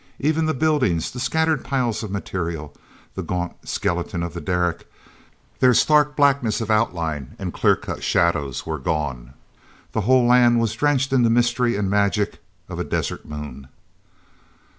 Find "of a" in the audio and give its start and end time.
12.67-12.83